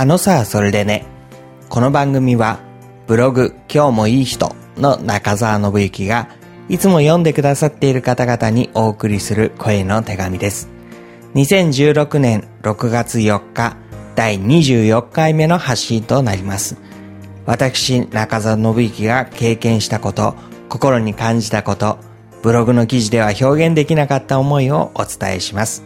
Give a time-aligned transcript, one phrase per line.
[0.00, 1.04] あのさ、それでね。
[1.68, 2.60] この番組は、
[3.06, 6.30] ブログ、今日もいい人の中澤信之が、
[6.70, 10.70] いつも読んでくださっている方々にお送りする声の手紙です。
[11.34, 13.76] 2016年6月4日、
[14.14, 16.78] 第24回目の発信となります。
[17.44, 20.34] 私、中澤信之が経験したこと、
[20.70, 21.98] 心に感じたこと、
[22.42, 25.84] ブログの記事では表現できなかった思いをお伝えします。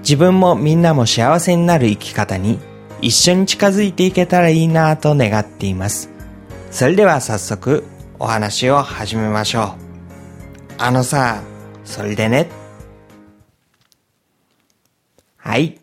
[0.00, 2.58] 自分もみんなも幸せになる生き方に
[3.00, 6.10] 一緒に近づいていけたらいいなと願っています。
[6.70, 7.84] それでは早速
[8.18, 9.88] お話を始めましょう。
[10.78, 11.42] あのさ、
[11.84, 12.48] それでね。
[15.36, 15.80] はい。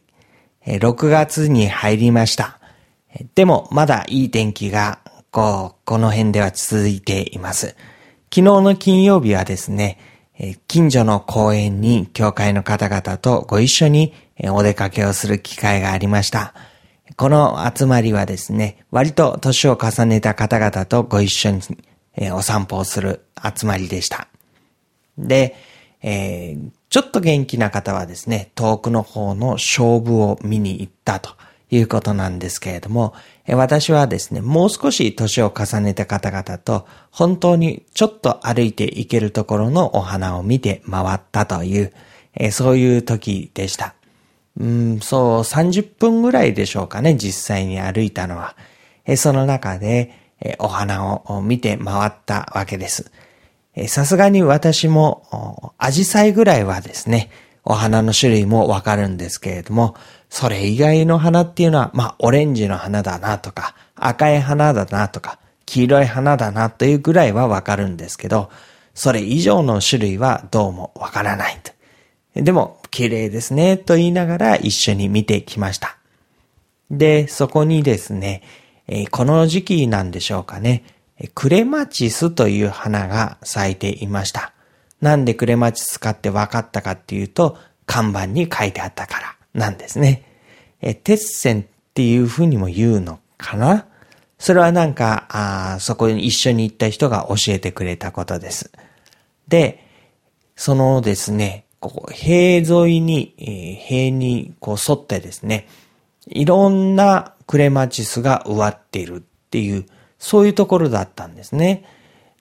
[0.66, 2.60] 6月に入りました。
[3.34, 5.00] でもまだいい天気が
[5.32, 7.76] こう、この辺では続いています。
[8.34, 9.98] 昨日の金曜日はですね、
[10.68, 14.14] 近所の公園に教会の方々とご一緒に
[14.50, 16.54] お出かけをする機会がありました。
[17.18, 21.62] この集まりはですね、割と年を重ねた方々とご一緒に、
[22.16, 24.28] えー、お散歩をする集まりでした。
[25.18, 25.56] で、
[26.02, 31.36] えー、ちょっと元気な方はですね、遠くの方の勝負を見に行ったと
[31.70, 33.14] いうことなんですけれども、
[33.46, 41.94] えー、私はですね、もう少し年を重ねた方々と本当にちょっと歩いて行けるところのお花を見て回ったという、
[42.34, 43.95] えー、そういう時でした。
[44.60, 48.56] うん、そう、30分ぐらいでしょうかね、実際に歩いたのは。
[49.06, 50.12] えその中で、
[50.42, 53.12] えお花を見て回ったわけです。
[53.88, 57.30] さすがに私も、アジサイぐらいはですね、
[57.66, 59.96] お花の種類もわかるんですけれども、
[60.30, 68.50] それ以外の花っていうのは、まあ、オレンジの花だなとか、赤い花だなとか、黄色い花だなというぐらいはわかるんですけど、
[68.94, 71.72] それ以上の種類はどうもわからないと。
[72.42, 75.98] でも、綺麗ですね、と言いながら一緒に見てきました。
[76.90, 78.42] で、そこにですね、
[78.88, 80.86] えー、この時期なんでしょうかね、
[81.34, 84.54] クレマチスという花が咲いていました。
[85.02, 90.24] なんでクレマチスかって分かったかっていうと、看板に書いてあったからなんですね。
[90.80, 93.88] え、鉄線っていうふうにも言うのかな
[94.40, 98.72] それはなんか、あそこに一緒に行った人が教えてくれたことです。
[99.50, 99.86] で、
[100.56, 105.68] そのですね、こう、塀沿いに、えー、塀にこう沿ってですね、
[106.28, 109.20] いろんなクレマチスが植わっているっ
[109.50, 109.86] ていう、
[110.18, 111.86] そういうところだったんですね。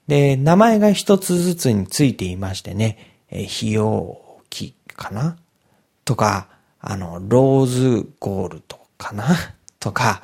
[0.06, 5.36] で、名前が一つずつについていましてね、えー、費用木かな？
[6.04, 6.48] とか、
[6.80, 9.24] あの、ローズゴールドかな？
[9.80, 10.22] とか、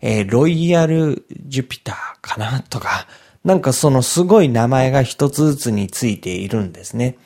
[0.00, 2.60] えー、ロイヤルジュピターかな？
[2.62, 3.06] とか、
[3.44, 7.16] なんかそのすごい名前が一つずつについているんですね。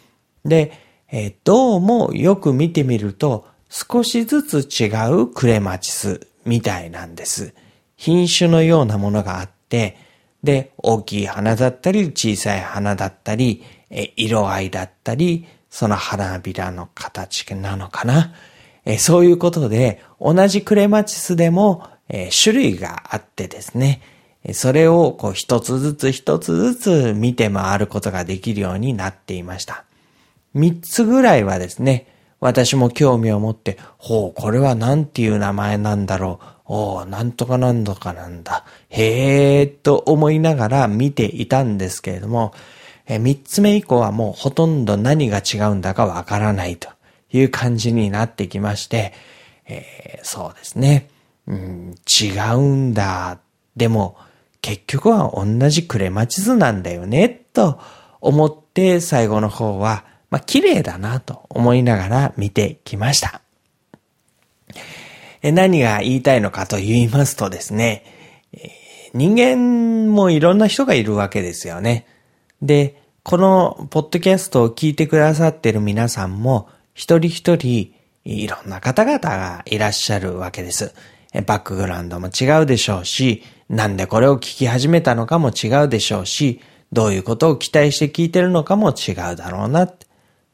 [0.44, 0.72] で、
[1.12, 7.54] えー、どうもよく見てみると少しずつ違うクレマチスみたいなんです。
[7.96, 9.96] 品種のようなものがあって、
[10.42, 18.34] で、大きい花だったり、小さい花だったり、え色合いだったり、その花びらの形なのかな。
[18.84, 24.00] えそういうことで、同じクレマチスでも、え種類があってですね、
[24.52, 29.84] それをこう一つずつ一つずつ見て回ることができるようになっていました。
[30.56, 32.06] 三つぐらいはですね、
[32.40, 36.46] 私も興味を持って、ほう、これは何ていう名前なんだろう。
[36.64, 38.64] おう、なんとかなんとかなんだ。
[38.88, 42.54] へえと思いながら見ていたんですけれども、
[43.06, 46.88] え三つ目以降はもうほとんど何が違うんだかわからないと
[47.30, 49.12] いう感じになってきまして、
[49.66, 51.10] えー、そうですね、
[51.46, 51.94] うん。
[52.06, 53.38] 違うんだ。
[53.76, 54.16] でも、
[54.62, 57.78] 結局は同じクレマチズなんだよね、と
[58.22, 63.40] 思って最後の方は、まあ、綺麗だなと思いながら見てきました。
[65.42, 68.04] 何が言いたいのかと言いますとですね、
[69.14, 72.06] 人間もいろんな人がいるわけですよね。
[72.60, 77.92] で、このポッドキャストを聞いてくださってる皆さんも一人一人
[78.24, 80.94] いろんな方々がいらっしゃるわけです。
[81.46, 86.60] バックグラウンドも違うでしょうし、なんでこれを聞き始めたのかも違うでしょうし、
[86.92, 89.92] どういうことを期待して聞いてるのかも違うだろうな。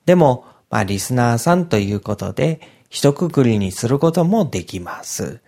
[0.06, 5.40] でも、まあ、リスナーさんということで、一括りにすることもできます。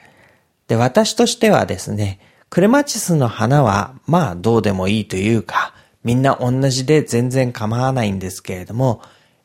[0.69, 5.75] で、私としてはですね、クレマチスの花は、まあ、どうでもいいというか、
[6.05, 9.03] みんな同じで全然構わないんですけれども、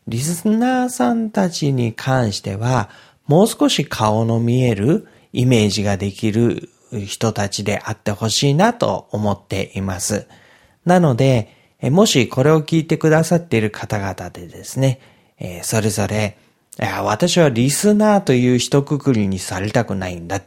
[0.07, 2.89] リスナーさんたちに関しては、
[3.27, 6.69] もう少し顔の見えるイメージができる
[7.05, 10.27] 人たちであってほしいなと思っています。
[10.85, 14.99] なので、もしこれを聞いてくださっている方々でですね、
[15.63, 16.37] それぞれ、
[17.03, 20.41] 私はリスナーという一括りにされたくないんだ。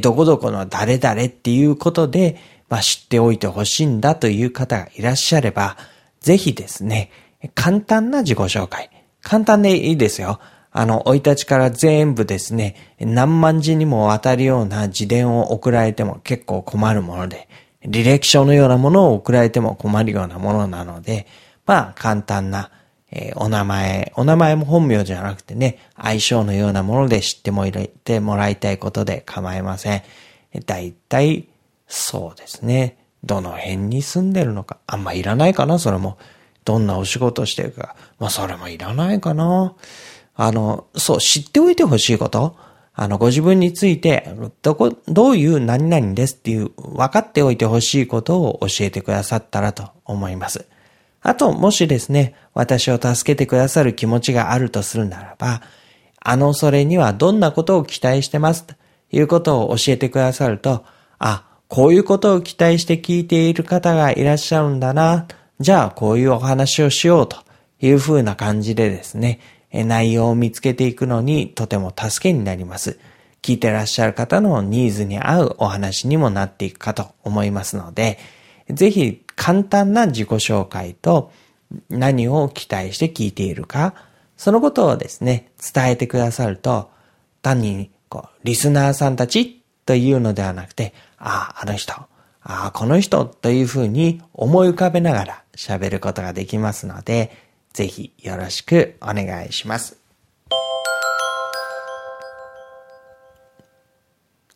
[0.00, 2.36] どこどこの誰々っていうことで、
[2.68, 5.76] まあ、知っておいてほしいんだという方がいらっしゃれば、
[6.20, 7.10] ぜひですね、
[7.54, 8.90] 簡単な自己紹介。
[9.22, 10.40] 簡単でいいですよ。
[10.70, 17.48] あの、生い立ちから全部ですね、何万字にもわたるような自伝を送られても結構困るもので、
[17.84, 21.26] 履歴書のようなものを送られても困るようなものなので、
[21.66, 22.70] まあ、簡単な、
[23.10, 30.02] えー、お名前、お名前も本名じゃなくてね、相性のようなもので知ってもらってもらいたいことで構いません。
[30.66, 31.48] だいたい、
[31.86, 32.98] そうですね。
[33.24, 34.78] どの辺に住んでるのか。
[34.86, 36.18] あんまいらないかな、それも。
[36.64, 37.96] どんなお仕事してるか。
[38.18, 39.74] まあ、それもいらないかな。
[40.34, 42.56] あの、そう、知っておいてほしいこと。
[42.94, 44.28] あの、ご自分について、
[44.60, 50.66] どこ、どういう何々ですっていう、分かっておいてほしいことを教えてくださったらと思います。
[51.22, 55.62] あと、もしですね、私を助けてくださる気持ちがあるとするならば、
[56.24, 58.74] あのそれにはどんなことを期待してますと
[59.10, 60.84] いうことを教えてくださると、
[61.18, 65.26] あ、こういうことを期待して聞いている方がいらっしゃるんだな。
[65.58, 67.38] じゃあ、こういうお話をしようと
[67.80, 69.40] いうふうな感じでですね、
[69.72, 72.98] 内容を見つけていくのにとても助けになります。
[73.42, 78.18] 聞いてらっしゃる方のニーズに合うお話にもなっていくかと思いますので、
[78.70, 81.32] ぜひ簡単な自己紹介と
[81.88, 83.94] 何を期待して聞いているか、
[84.36, 86.90] そのことをですね、伝えてくださると、
[87.42, 92.08] 単にこうリスナーさんたちというのではなくて、ああ、あの人、あ
[92.42, 97.41] あ、この人というふうに思い浮かべながら喋ることができますので、
[97.72, 99.98] ぜひよろしくお願いします。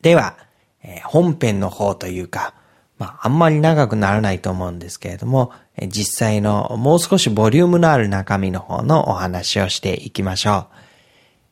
[0.02, 0.36] では、
[0.82, 2.54] え本編の方というか、
[2.98, 5.52] まあ、あんまり長くならないと思うんですけれども、
[5.88, 10.76] 実際のもう少しボリュームのある中身の方のお話をしていきましょう。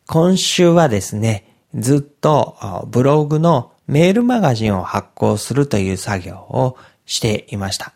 [0.06, 2.56] 今週はですね、ずっと
[2.86, 7.92] ブログのメールマガジンを発行するという作業をしていました。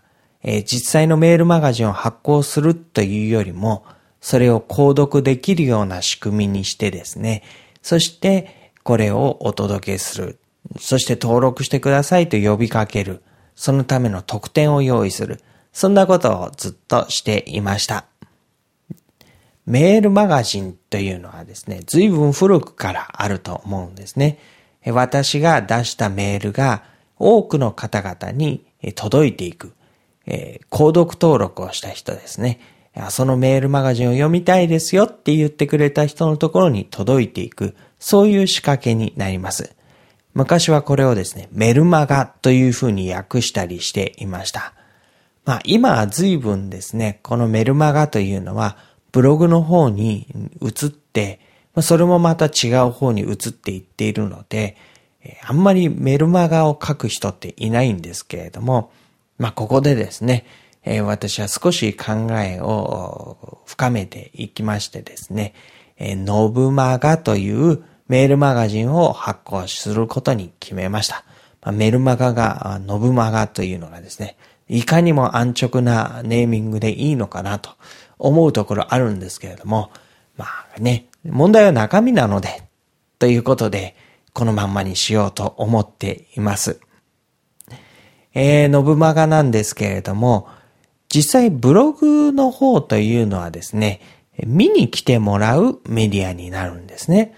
[0.50, 3.84] えー、実際のメールマガジンを発行するというよりも、
[4.22, 7.42] それを購読できるような仕組みにしてですね、
[7.82, 10.38] そしてこれをお届けする。
[10.80, 13.22] そして登録してくださいと呼びかける。
[13.56, 15.42] そのための特典を用意する。
[15.74, 18.06] そんなことをずっとしていました。
[19.66, 24.38] メールマガジンというのはですね、随分古くからあると思うんですね。
[24.86, 26.84] 私が出したメールが
[27.18, 29.74] 多くの方々に届いていく。
[30.30, 32.60] えー、購読登録をした人ですね。
[33.10, 39.74] そのメールマガジンを読みたいですよって言ってくれた人のところに届いていく、そういう仕掛けになります。
[40.34, 44.74] 昔はこれをですね、メルマガというふうに訳したりしていました。
[45.44, 48.76] まあ今は随分ですね、このメルマガというのは
[49.12, 50.26] ブログの方に
[50.60, 51.40] 移って、
[51.80, 54.76] それもまた違う方に移っていっているので、
[55.46, 58.90] あんまりメルマガを書く人っていないんですけれども、
[59.38, 60.44] まあ、ここでですね、
[60.84, 65.54] えー、私は少し考えを深めていきましてですね、
[65.96, 71.24] えー、ノブマガというメールマガジンを発行することに決めました。
[71.62, 74.36] まあ、メルマガがノブマガというのがですね、
[74.68, 77.70] いかにも安直なネーミングでいいのかなと
[78.18, 79.90] 思うところあるんですけれども、
[80.36, 82.62] まあね、問題は中身なので、
[83.18, 83.96] ということで、
[84.32, 86.80] このまんまにしようと思っています。
[88.40, 90.46] えー、ノブマガなんですけれども、
[91.08, 94.00] 実際ブログの方というのはですね、
[94.46, 97.34] 見に来てもらうメディアになるんですね。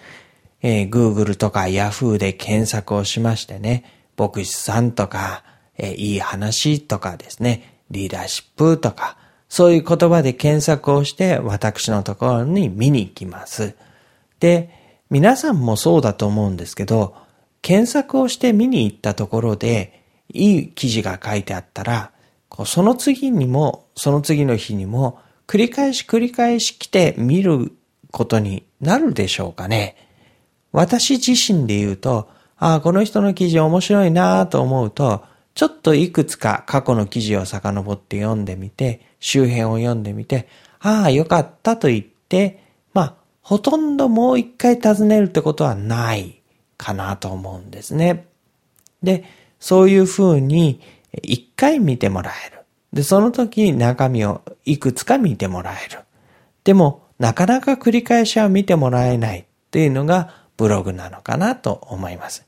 [0.60, 3.84] えー、Google とか Yahoo で検索をしましてね、
[4.18, 5.42] 牧師さんとか、
[5.78, 9.16] えー、いい話とかですね、リーダーシップとか、
[9.48, 13.74] そういう言葉で検索をして私のところに見に行きます。
[14.38, 14.68] で、
[15.08, 17.16] 皆さんもそうだと思うんですけど、
[17.62, 19.99] 検索をして見に行ったところで、
[20.32, 22.12] いい記事が書いてあったら、
[22.64, 27.72] その次にも、その次の日にも、繰り返し繰り返し来て見る
[28.10, 29.96] ことになるでしょうかね。
[30.72, 42.62] 私自身で言うと、ああ、この人の記事面白いなと思うと、ちょっといくつか過去の記事を遡って読んでみて、周辺を読んでみて、ああ、よかったと言って、
[42.94, 46.40] まあ、ほとんどもう一回尋ねるってことはない
[46.76, 48.26] かなと思うんですね。
[49.02, 49.24] で、
[49.60, 50.80] そういうふうに
[51.22, 52.62] 一回見てもらえる。
[52.92, 56.00] で、その時中身をいくつか見てもらえる。
[56.64, 62.46] でも、なかなか繰り返しは見てもらえないっていうのがブログなのかなと思います。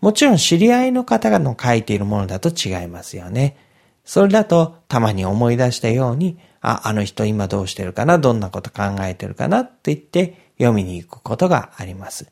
[0.00, 3.56] もちろん知り合いの方の書いているものだと違いますよね。
[4.04, 9.60] それだとたまに思い出したように、あ、あの人今どうしてるかな、どんなこと考えてるかな？
[9.60, 12.26] って言って読みに行くことがあります。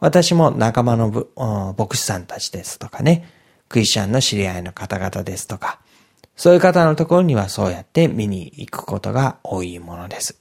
[0.00, 3.28] 私も仲間の牧師さんたちですとかね、
[3.74, 5.80] クリスチャンの知り合いの方々ですとか、
[6.36, 10.38] そういう方のところにはそうやって見に行くことが多いものです。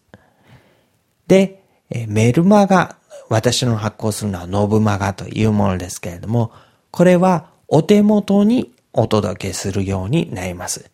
[1.26, 1.64] で、
[2.08, 2.96] メルマガ、
[3.30, 6.52] 私の発行するのはノブマガというものですけれども、
[6.92, 10.92] これはお手元にお届けするようになります。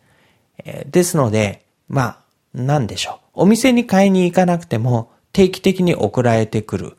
[0.86, 2.18] ですので、まあ、
[2.54, 3.42] なんでしょう。
[3.42, 6.96] お店に買いに行かなくても定期的に送られてくる、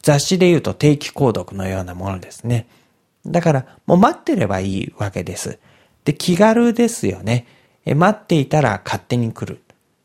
[0.00, 2.66] 雑誌で言うと定期購読のようなものですね。
[3.26, 5.58] だから、もう待ってればいいわけです。
[6.04, 7.46] で、気軽ですよね。
[7.84, 9.60] え待っていたら勝手に来る。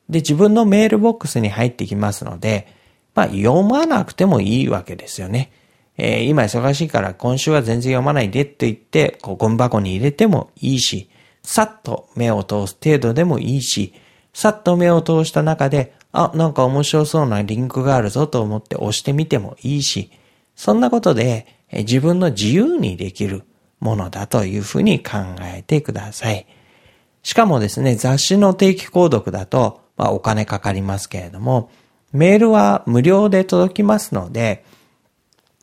[0.09, 2.67] で、自分のメールボックスに入ってきますので、
[3.15, 5.51] まあ、読まなくてもいいわけですよね。
[5.97, 11.09] えー、今忙しいから今週は全然読まないでって言って、こうゴミ箱に入れてもいいし、
[11.43, 13.93] さっと目を通す程度でもいいし、
[14.33, 20.11] さっと目を通した中で、あ、なんか面白そうなリンクがあるぞと思って押してみてもいいし、
[20.55, 21.47] そんなことで
[21.79, 23.43] 自分の自由にできる
[23.79, 26.47] ものだというふうに考えてください。
[27.23, 31.71] しかもですね、雑誌の定期購読だと、まあ、お金かかりますけれども、
[32.11, 34.65] メールは無料で届きますので、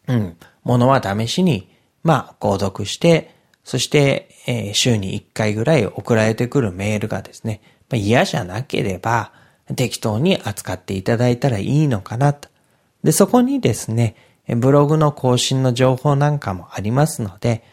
[0.09, 1.69] うん、ものは試しに、
[2.03, 9.33] まあ、購読して、そして、えー、週に1回ぐらい送られてくるメールがですね、まあ、嫌じゃなければ、
[9.77, 12.49] 適当に扱っていただいたらいいのかなと。
[13.05, 14.17] で、そこにですね、
[14.57, 17.65] ブログの更新の情報なんかもありますので、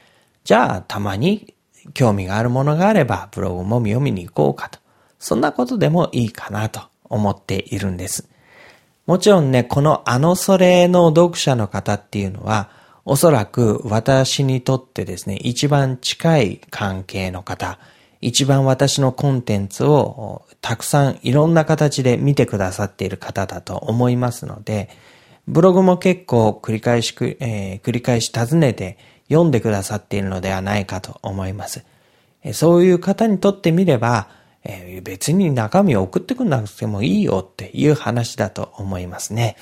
[0.43, 1.53] じゃあたまに
[1.93, 4.79] 興味があるものがあればブログも読みに行こうかと。
[5.19, 8.29] そんなことでもいいかなと思っているんです。
[9.05, 12.69] もちろんね、このあのそれの読者の方っていうのは、
[13.05, 17.79] おそらく私にとってですね、一番近い関係の方、
[18.19, 24.89] 一番私のコンテンツをたくさんいろんな形で見てくださっている方だと思いますので、
[25.47, 28.97] ブログも結構繰り返しく、えー、繰り返し尋ねて
[29.29, 31.83] 読んでくださっているのではないかと思います。
[32.53, 34.29] そういう方にとってみれば
[34.67, 39.55] え、別に中身を送ってくんなくてもいいよっていう話だと思いますね。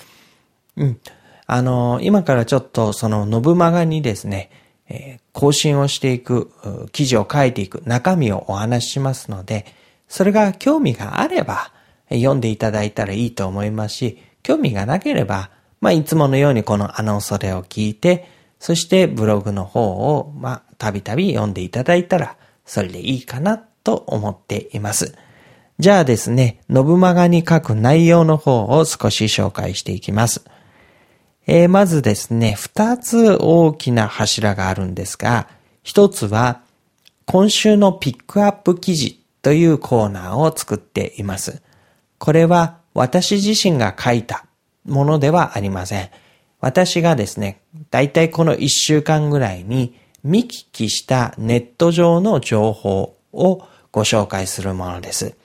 [0.75, 0.99] うん。
[1.45, 4.49] あの、今からちょっとそのノブマガにですね、
[4.89, 6.51] え更新をしていく、
[6.91, 9.65] 記事を書いていく中身をお話ししますので、
[10.07, 11.71] それが興味があれば
[12.09, 15.51] 読んでいただいたらいいと思いますし、興味がなければ、
[15.85, 18.27] まあ、いつものようにこのあのそれを聞いて、
[18.57, 19.83] そしてブログの方
[20.17, 25.15] を、まあ、たびたび読んでいただいたら、それでいいかなと思っています。
[25.77, 30.43] じゃあですね、ノブマガに書く内容の方を少し紹介していきます。
[31.45, 35.47] えー、まずですね、二つ大きな柱があるんですが、
[35.83, 36.61] 一つは、
[37.27, 41.61] 今週のピックアップ記事というコーナーを作っています。
[42.17, 44.47] これは私自身が書いた
[44.85, 46.09] ものではありません。
[46.59, 47.61] 私がですね、
[47.91, 55.35] だいたいこの一週間ぐらいに見聞きしたネット上の情報をご紹介するものです。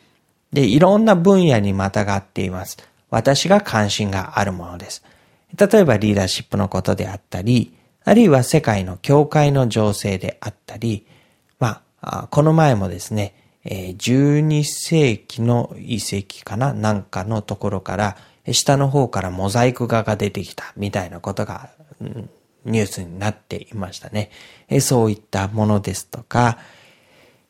[0.53, 2.79] で、いろんな分野にまたがっています。
[3.11, 5.05] 私が関心があるものです。
[5.57, 11.07] 例えばリーダーシップのことであったり、あるいは世界の教会の情勢であったり、
[11.59, 18.17] まあ、この前もですね、12世紀の遺跡かななんかのところから、
[18.53, 21.71] 下の方からモザイク画が出てきたみたいなことが、
[22.65, 24.31] ニュースになっていましたね。
[24.81, 26.59] そういったものですとか、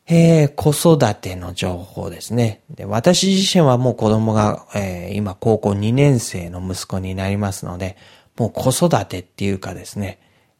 [0.07, 2.85] えー、子育ての情報ですねで。
[2.85, 7.97] 私自身はもう子供が、えー、今高校2年生の息子になりますので、
[8.37, 10.19] もう子育てっていうかですね、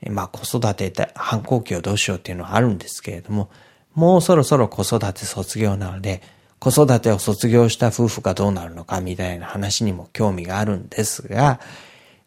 [0.09, 3.49] まあ子育てって反抗期をどうしようっていうのはあるんですけれども、
[3.93, 6.21] もうそろそろ子育て卒業なので、
[6.61, 11.59] 子育てを卒業した夫婦がどうなるのかみたいな話にも興味があるんですが、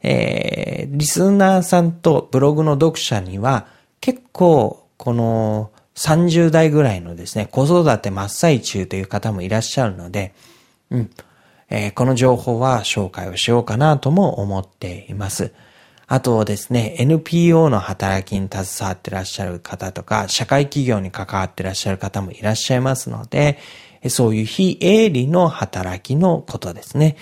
[0.02, 3.68] えー、リスナーさんとブログの読者には
[4.00, 10.34] 結構この30代ぐらいのですね、子育て真っ最中という方もいらっしゃるので、
[10.90, 11.10] うん、
[11.70, 15.52] えー、この情報は紹介をしようかなとも思っています。
[16.06, 23.58] あとですね、NPO の働きに携わってらっしゃる方とか、社会企業に関わってらっしゃる方もいらっしゃいますので、
[24.08, 27.16] そういう非営利の働きのことですね。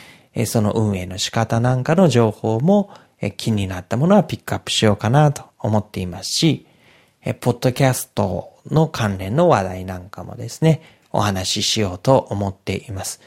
[0.47, 2.91] その運営の仕方なんかの情報も
[3.37, 6.67] 気になったものはピックアップしようかなと思っていますし、
[7.41, 13.21] ポッドキャストの関連の話題なんかもですね、お話ししようと思っています。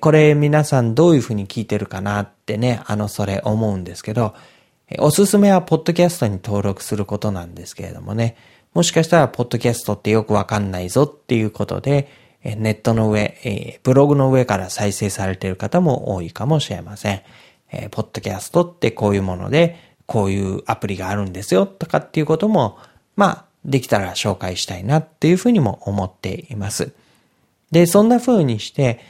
[0.00, 4.34] これ皆さんどういうふうに聞いてるかなってね、あのそれ思うんですけど、
[4.98, 8.36] おすすめはポッドキャストに登録することなんですけれどもね、
[8.72, 12.08] もしかしたらポッドキャストってよくわかんないぞっていうことで、
[12.44, 17.22] ネットの上、ブログの上から再生されている方も多いかもしれません。
[17.90, 22.78] ポッドキャストってこういうもので、こういうアプリがあるんですよとかっていうことも、
[23.16, 26.92] まあ、できたら紹介したいなっていうふうにも思っています。
[27.70, 29.00] で、そんな風にして、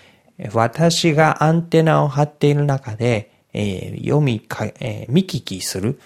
[0.52, 6.00] 私がアンテナを張っている中で、えー、読みか、えー、見聞きする。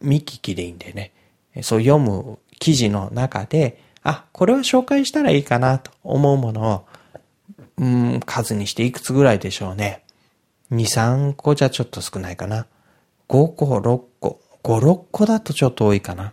[0.00, 1.12] 見聞きでいいんでね。
[1.62, 6.86] そう読む記事の中で、あ、これは紹介したらいいかなと思うものを、
[7.78, 10.04] うん、数にしていくつぐらいでしょうね。
[10.70, 12.66] 2、3個じゃちょっと少ないかな。
[13.28, 14.40] 5個、6個。
[14.62, 16.32] 5、6個だとちょっと多いかな。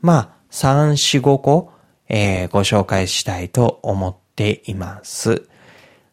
[0.00, 1.72] まあ、3、4、5個、
[2.08, 5.48] えー、ご紹介したいと思っています。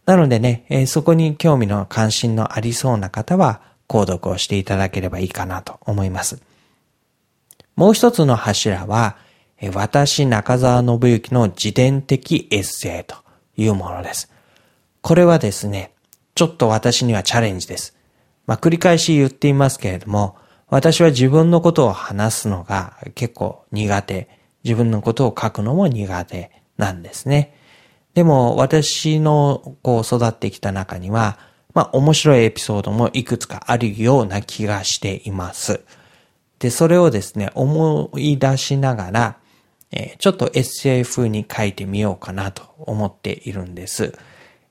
[0.06, 6.42] なのでね、えー、そこに興味の関心のありそうな方は、購読をしていただければいいかなと思います。
[7.76, 9.18] もう一つの柱は、
[9.72, 13.16] 私中澤信之の自伝的エッセイと
[13.56, 14.32] いうものです。
[15.02, 15.94] これはですね、
[16.36, 17.96] ちょっと私にはチャレンジです。
[18.46, 20.36] まあ、繰り返し言っていますけれども、
[20.70, 24.30] 私は自分のことを話すのが結構苦手。
[24.64, 27.56] 自分のことを書くのも苦手なんですね。
[28.16, 31.40] でも私のこう育ってきた中には、
[31.74, 35.82] まあ面白いエピソードもいくつかあるような気がしています。
[36.60, 39.38] で、それをですね、思い出しながら、
[39.92, 44.18] えー、ちょっと SF に書いてみようかなと思っているんです。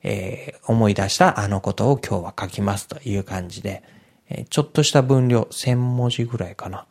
[0.03, 3.83] えー、思い出したあのことを今日は書きますという感じで、
[4.29, 6.85] えー、ちょっとした分量、1000文字ぐらいかな、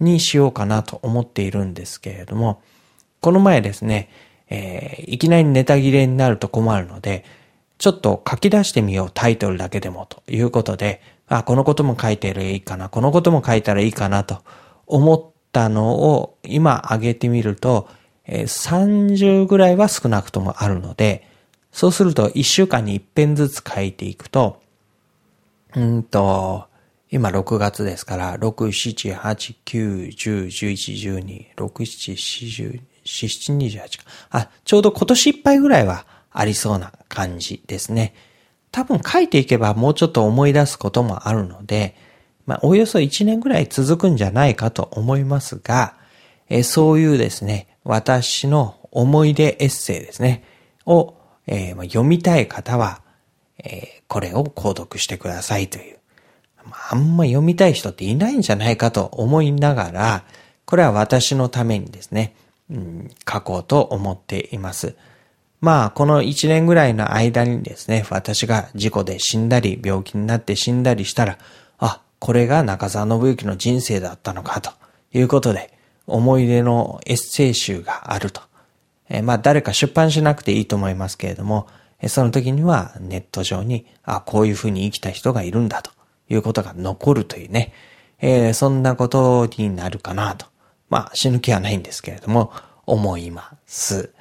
[0.00, 2.62] にしようかなと思っているんですけれども、
[3.20, 4.10] この前ですね、
[4.50, 7.24] えー、いきなりネタ切れになると困るので、
[7.78, 14.42] ちょっと書き出してみようタイトルだけでもということで、あ、このことも書いてらいいかな、このことも書いたらいいかなと
[14.86, 17.88] 思ってたのを今上げてみると、
[18.26, 21.26] え、30ぐらいは少なくともあるので、
[21.72, 24.60] そうすると1週間に1編ずつ書いていくと、
[25.74, 26.66] うんと、
[27.10, 34.04] 今6月ですから、6、7、8、9、10、11、12、6、7、4、7、28か。
[34.30, 38.14] あ、ちょうど今年いっぱいぐらいはありそうな感じですね。
[38.70, 41.96] 多分書いていけばもうちょっと思い出すこともあるので、
[42.48, 45.96] まあ、およそ1年ぐらい続くんじゃないかと思いますが、
[46.48, 50.44] えそういうですね、私の思い出エッセイですね、
[50.86, 51.14] を、
[51.46, 53.02] え、まあ、読みたい方は、
[53.62, 55.98] えー、これを購読してくださいという。
[56.64, 60.24] まあ、あんま読みたい人っていないんじゃないかと思いながら、
[60.64, 62.34] これは私のためにですね、
[62.70, 64.96] うん、書こうと思っています。
[65.60, 71.38] まあ、この一年ぐらいの間にですね、私が事故で死んだり、病気になって死んだりしたら、
[72.18, 74.72] これが中澤信之の人生だったのか、と
[75.12, 75.72] いうことで、
[76.06, 78.40] 思い出のエッセイ集があると。
[79.08, 81.66] えまあ、誰か出版しなくていいと思いますけれども、
[82.06, 85.90] その時にはネット上に、あ、こういうふうに生きた人がいるんだと
[86.28, 87.72] いうことが残るというね、
[88.20, 90.46] えー、そんなことになるかなと。
[90.88, 92.52] まあ、死ぬ気はないんですけれども、
[92.86, 94.12] 思います。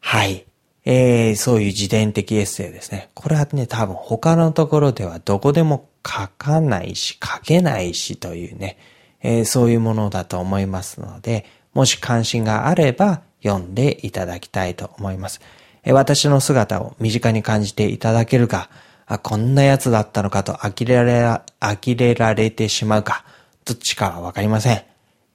[0.00, 0.44] はい。
[0.84, 3.08] えー、そういう自伝的エッセイですね。
[3.14, 8.78] これはね、多分他のところではどこでも書かないし、書けないしというね、
[9.22, 15.40] えー、そういうものだと思いますので、もし関心があれば読んでいただきたいと思います。
[15.84, 18.68] えー、私の姿を身近に感じていただけるか、
[19.06, 23.24] あ、こんなやつだったのかと呆れられ、呆れられてしまうか、
[23.64, 24.82] どっちかはわかりません。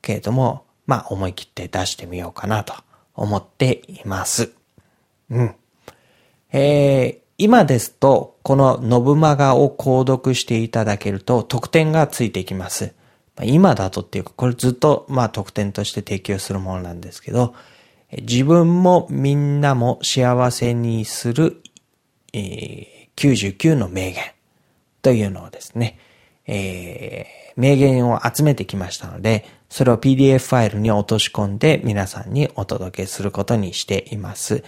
[0.03, 2.73] けれども、まあ思い切って出してみようかなと
[3.15, 4.59] 思っています。
[5.30, 5.56] うん。
[6.52, 12.94] えー、今ですと、このノブマガを購読していただけると特典がついてきます。
[13.44, 17.54] 今だとっていうか、これずっとまあ特典として提供するものなんですけど、
[18.12, 21.62] 自分もみんなも幸せにする、
[22.34, 24.24] えー、99の名言
[25.02, 26.00] というのをですね、
[26.48, 34.63] えー、名言を集めてきましたので、それを PDF ファイルに落とし込んで皆さんにお届けすることにしています。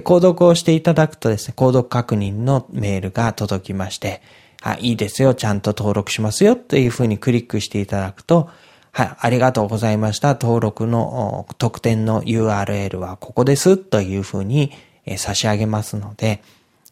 [0.00, 4.22] 購読をしていただくとですね、購読確認のメールが届きまして、
[4.62, 8.48] あ、いいですよ、ちゃんと登録しますよ、というふうにクリックしていただくと、
[8.92, 10.34] はい、ありがとうございました。
[10.34, 14.72] 登録の特典の URL はここです、というふうに
[15.16, 16.42] 差し上げますので、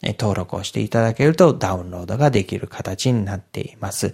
[0.03, 4.13] 登録をしていただけるとダウンロードができる形になっています。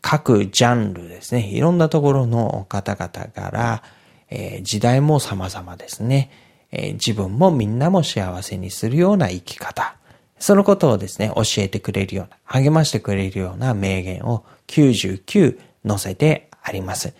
[0.00, 3.82] 各ジャンルですね、いろんなところの方々から、
[4.30, 6.30] え、時代も様々ですね。
[6.72, 9.96] 自分もみんなも幸せにするような生き方。
[10.38, 17.12] そのことをですね、教えてくれるような、励ましてくれるような名言を99載せてあります。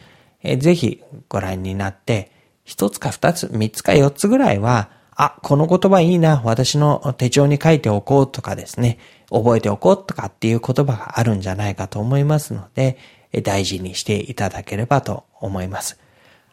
[0.42, 2.32] ぜひご覧になって、
[2.64, 8.98] 一つか二つ、三つか四つぐらいは、あ、この言葉いいな、私の手帳に書いておこうとかですね、
[9.30, 12.96] 覚えておこうとかっていう言葉があるんじゃないかと思いますので、
[13.42, 15.99] 大事にしていただければと思います。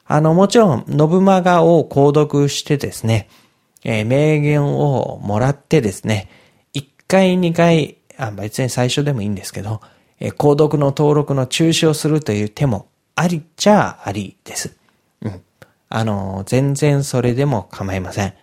[0.07, 3.27] あの、もちろん、信長を購読してですね、
[3.83, 6.29] えー、名言をもらってですね、
[6.73, 9.81] 1回2回、あ別に最初でもいいんですけど、
[10.19, 14.75] えー、購読の登録の中止をするという手もありっちゃありです。
[15.21, 15.41] うん。
[15.89, 18.33] あの、全然それでも構いません。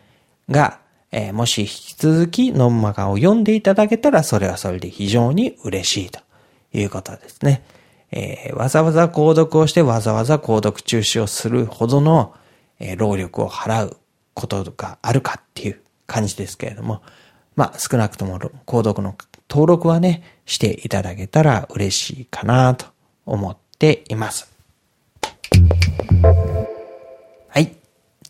[0.51, 0.81] が、
[1.13, 6.21] えー、もし引き続きノンマガを読んでいただけたら、それはそれで非常に嬉しいと
[6.73, 7.63] いうことですね。
[8.17, 12.33] えー、わざわざ購読をしてわざわざ購読中止をするほどの、
[12.79, 13.97] えー、労力を払う
[14.35, 17.03] ことがあるかっていう感じですけれども、
[17.57, 19.17] まあ少なくとも購読の
[19.51, 22.87] 登録はね、していただけたら嬉しいかなと
[23.27, 24.53] 思っています。
[27.49, 27.75] はい。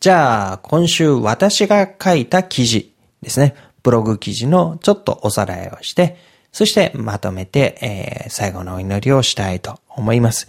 [0.01, 3.55] じゃあ、今週私が書いた記事ですね。
[3.83, 6.17] ブログ記事のちょっとおさらいをして、
[6.55, 10.49] そしてまとめて、えー、最後のお祈りをしたいと思います。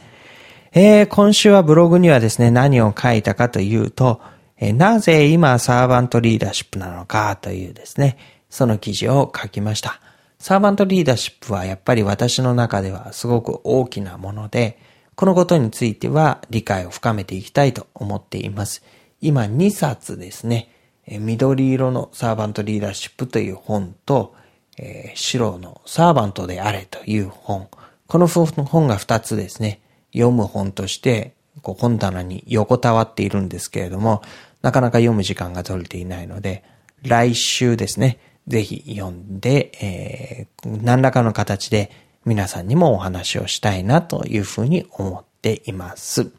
[0.72, 4.22] えー、今週はブログにはですね、何を書いたかというと、
[4.60, 8.20] えー、なぜ今サーバントリーダーシップなのかというですね、
[8.52, 10.00] その記事を書きました。
[10.38, 14.78] サーバントリーダーシップはやっぱり私の中ではすごく大きなもので、
[15.16, 18.84] このことについては理解を深めていきたいと思っています。
[19.22, 20.70] 今2冊ですね、
[21.08, 24.36] 緑色のサーバントリーダーシップという本と、
[24.78, 27.68] えー、白のサーバントであれという本。
[28.08, 29.82] この本が2つですね、
[30.14, 34.22] 読む本として、こう本棚に横たわっているんですけれども、
[34.62, 36.64] なかなか読む時間が取れていないので、
[37.04, 41.92] 来週ですね、ぜひ読んで、えー、何らかの形で
[42.26, 46.32] 皆さんにもお話をしたいなというふうに思っています。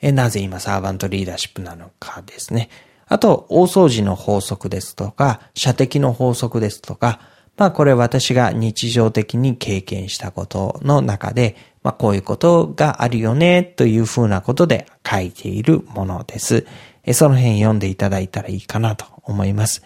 [0.00, 2.68] え、なぜ今サーバントリーダーシップなのかですね。
[3.06, 7.20] あと、大掃除の法則ですとか、射的の法則ですとか、
[7.56, 16.66] まあこれ私が日常的に経験したことの中で、まあこういうことがあるよねというふうなことで書いているものです。
[17.12, 19.82] その辺読んでいただいたらいいかなと思います。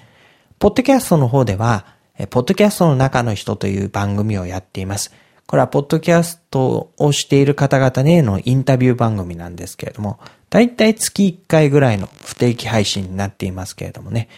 [0.58, 1.86] ポッドキャストの方では、
[2.30, 5.12] ポッドキャストの中の人という番組をやっています。
[5.46, 10.18] これはポッドキャストをしている方々へのインタビュー番組なんですけれども、
[10.50, 14.28] だいたい月1回ぐらいの不定期配信になっていますけれどもね。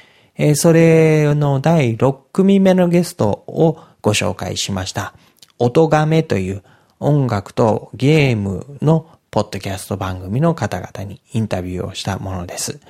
[0.42, 5.12] えー、それの第6組目のゲストをご紹介しました。
[5.58, 6.62] 音亀という
[6.98, 12.80] 音楽とゲームのポッドキャスト番組の方々にインタビューをしたものです。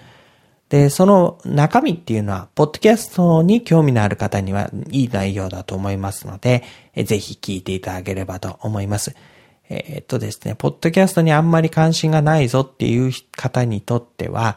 [0.69, 6.63] で、その中身っていうのは、ポッドキャストに興味のある方にはいい内容だと思いますので、
[6.95, 9.17] ぜひ聞いていただければと思います。
[9.69, 14.57] えー、っとですね、ポッドキャストにあんまり関心がないぞっていう方にとっては、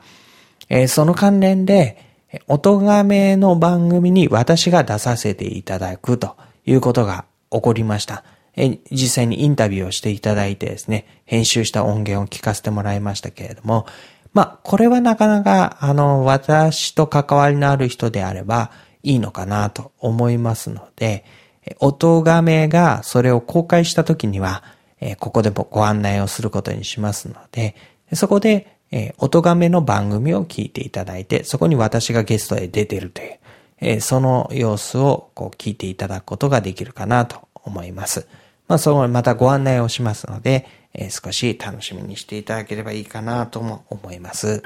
[0.69, 2.12] えー、その関連で、
[2.47, 8.23] 音亀の番組に私が出させていただくということが起こりました。
[8.91, 13.85] 実際にインタビューをしていただいてですね、編集した音源を聞かせてもらいましたけれども、
[14.33, 18.71] まあ、これはなかなか、あの、私と関わりのある人であれば
[19.03, 21.25] いいのかなと思いますので、
[21.79, 24.63] 音亀がそれを公開した時には、
[25.19, 27.75] ここでもご案内をすることにしますので、
[28.13, 33.39] そこでえー、音亀の番組を聞いていただいて、そこに私がゲストへ出てるという、
[33.79, 38.27] えー、その様子をこう聞いていただくことができるかなと思います。
[38.67, 44.61] まあ、そこにまたご案内をしますので、えー、少し楽しみにしていただければいいかなとも思います。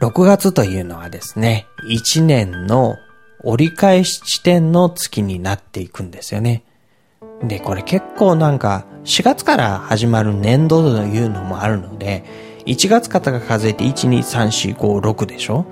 [0.00, 2.96] 6月というのはですね、1年の
[3.42, 6.62] 折り返し地点の月になっていくんですよね。
[7.42, 12.24] で、これ結構なんか、4月から始まる年度というのもあるので、
[12.66, 15.66] 1月から数えて1、2、3、4、5、6でしょ？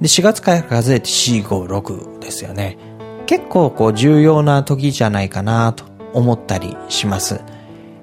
[0.00, 2.78] で、4月から数えて4、5、6ですよね。
[3.26, 7.42] 結構こう重要な時じゃないかなと思ったりします。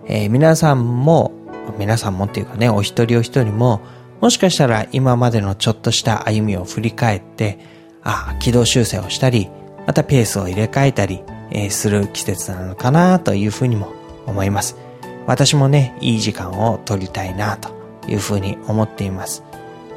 [0.06, 1.32] えー、皆さんも、
[1.78, 3.82] 皆さんもっていうかね、お一人お一人も、
[4.22, 7.60] もしかしたら今までのちょっとした歩みを振り返って、
[8.04, 9.50] ああ、軌道修正をしたり、
[9.86, 13.92] またペースを入れ替えたり、えする季節なのかなというふうにも
[14.26, 14.78] 思います。
[15.26, 17.70] 私もね、いい時間を取りたいなと
[18.08, 19.44] いうふうに思っています。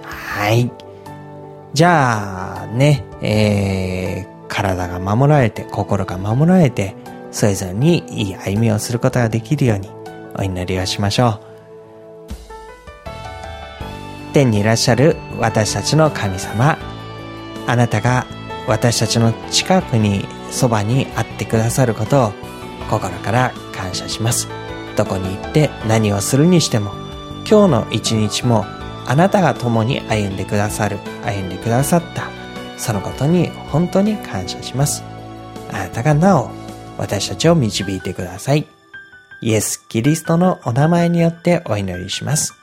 [0.02, 0.70] はい。
[1.72, 6.96] じゃあね、えー、体が守られて、心が守られて、
[7.30, 9.88] それぞれにいい歩みをすることができるように
[10.36, 11.50] お祈りをしましょう。
[14.32, 16.76] 天にいらっしゃる私たちの神様、
[17.66, 18.26] あなたが
[18.66, 22.32] 私たちの近くにそばにあってくださることを
[22.90, 24.48] 心から感謝します。
[24.96, 26.92] どこに行って何をするにしても、
[27.48, 28.64] 今日の一日も
[29.06, 32.28] あなたが共に歩んでくださる、歩んでくださった、
[32.76, 35.04] そのことに本当に感謝します。
[35.72, 36.50] あなたがなお
[36.98, 38.66] 私たちを導いてください。
[39.42, 42.54] イエス・キリストのお名前によってお祈りします。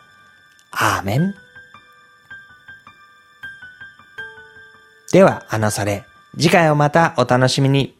[0.72, 1.34] アーメン。
[5.12, 6.06] では、あのされ、
[6.38, 7.97] 次回をまたお楽しみに。